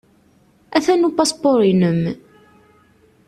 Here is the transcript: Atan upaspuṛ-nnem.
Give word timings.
Atan 0.75 1.07
upaspuṛ-nnem. 1.07 2.01